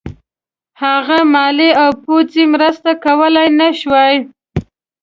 هغه 0.83 1.17
مالي 1.33 1.69
او 1.83 1.91
پوځي 2.03 2.43
مرسته 2.53 2.91
کولای 3.05 3.47
نه 3.59 3.69
شوای. 3.79 4.15